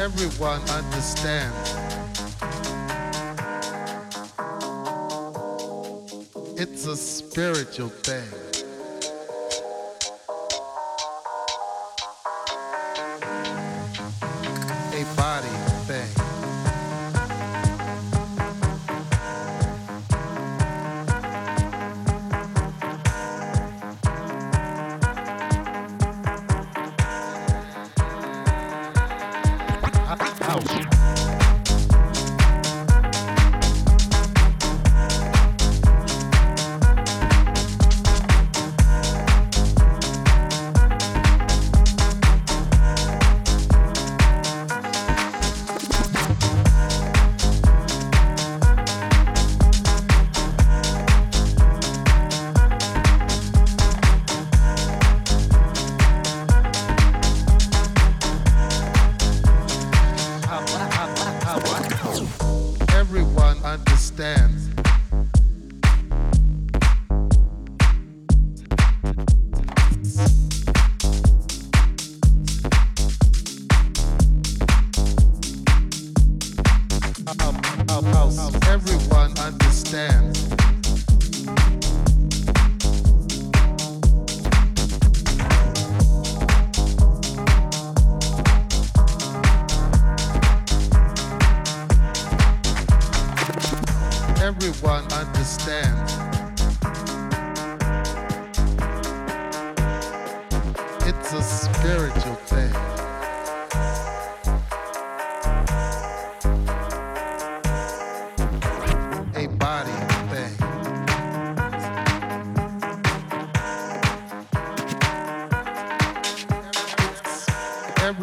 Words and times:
everyone 0.00 0.62
understands. 0.70 1.74
It's 6.58 6.86
a 6.86 6.96
spiritual 6.96 7.90
thing. 7.90 8.49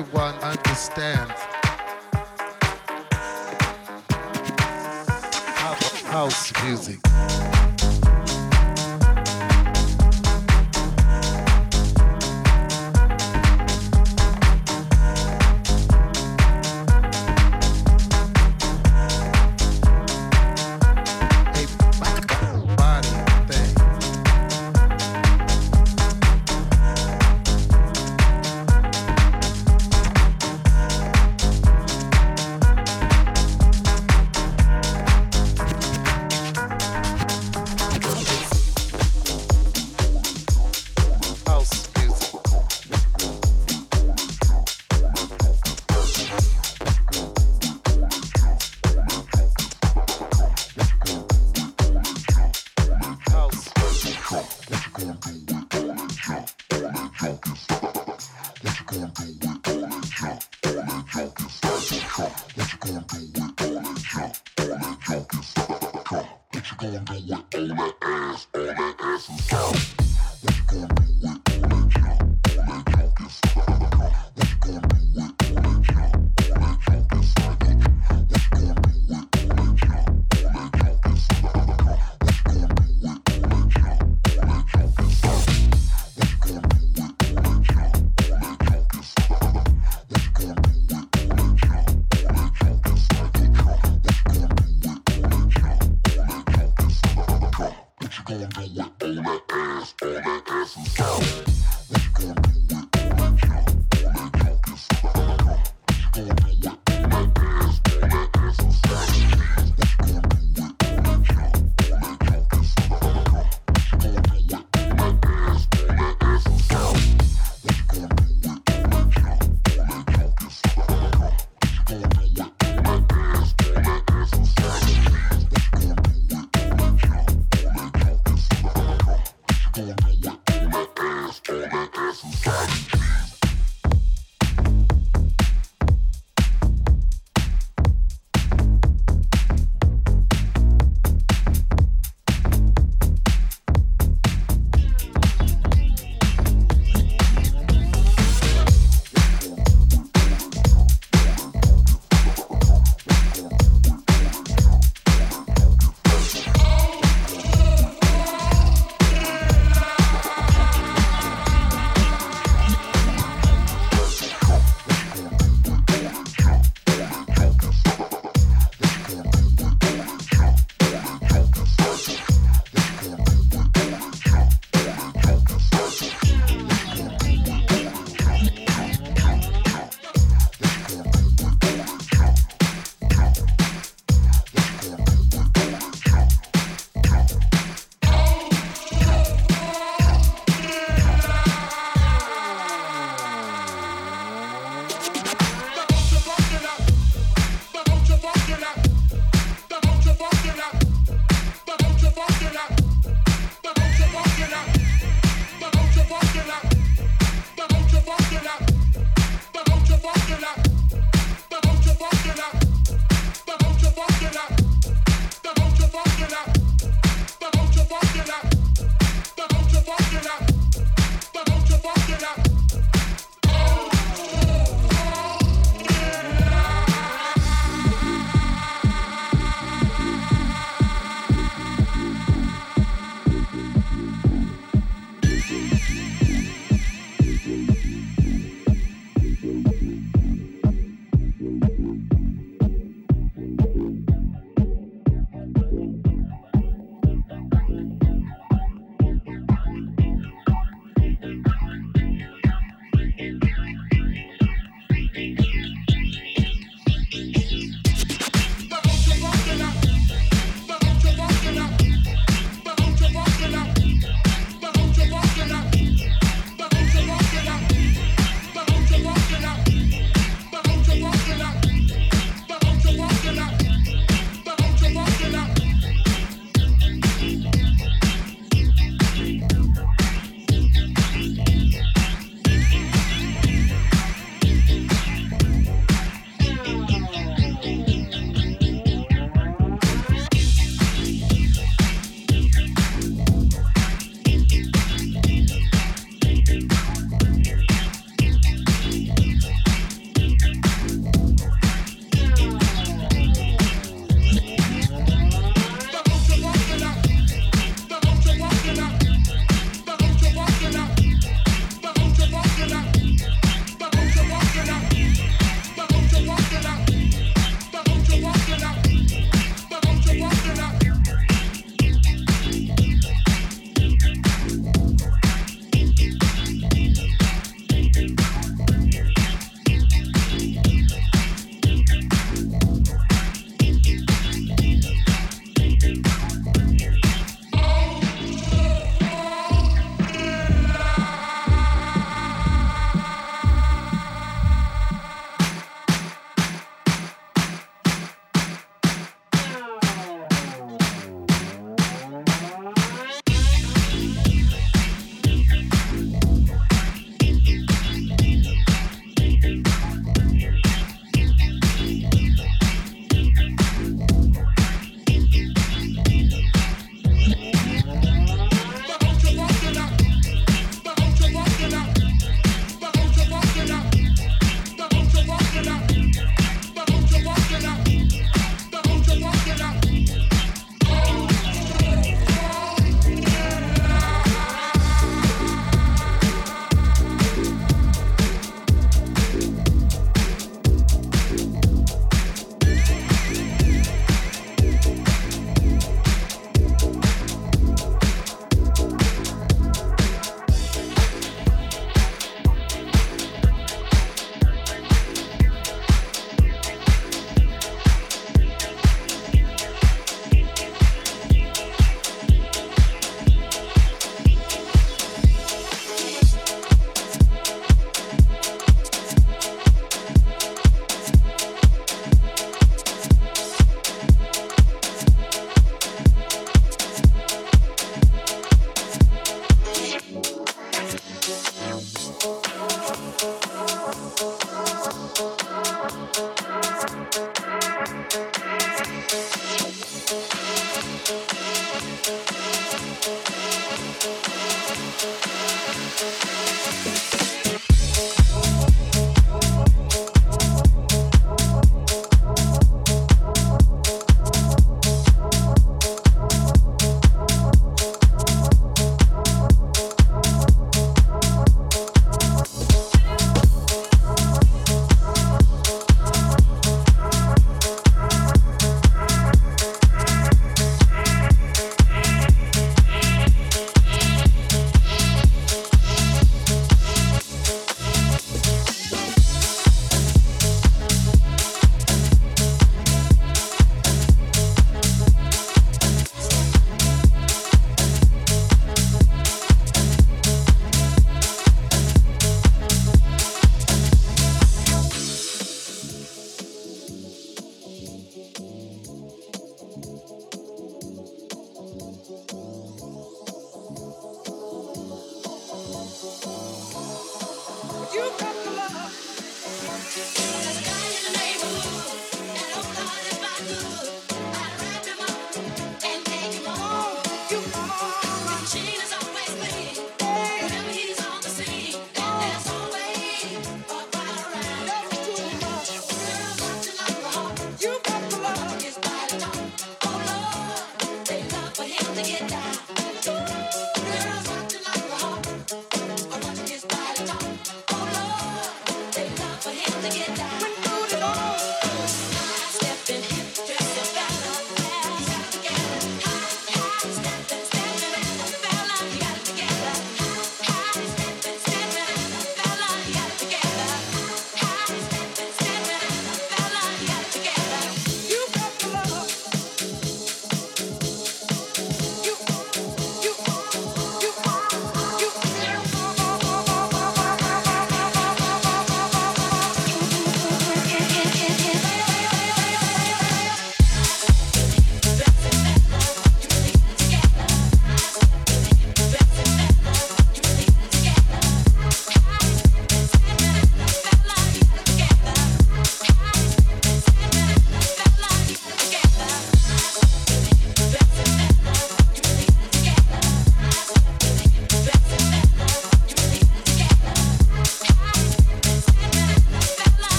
everyone 0.00 0.34
understands 0.36 1.30
house 6.06 6.52
music. 6.64 7.39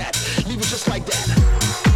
Up 0.00 0.14
just 0.70 0.88
like 0.88 1.06
that. 1.06 1.95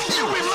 just 0.09 0.31
like 0.31 0.48